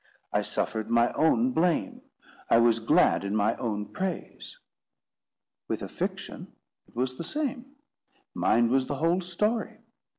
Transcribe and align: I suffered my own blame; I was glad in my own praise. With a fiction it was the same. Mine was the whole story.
I 0.33 0.41
suffered 0.41 0.89
my 0.89 1.13
own 1.13 1.51
blame; 1.51 2.01
I 2.49 2.57
was 2.57 2.79
glad 2.79 3.23
in 3.23 3.35
my 3.35 3.55
own 3.57 3.85
praise. 3.85 4.57
With 5.67 5.83
a 5.83 5.89
fiction 5.89 6.53
it 6.87 6.95
was 6.95 7.19
the 7.19 7.23
same. 7.23 7.75
Mine 8.33 8.71
was 8.71 8.87
the 8.87 8.95
whole 8.95 9.21
story. 9.21 9.77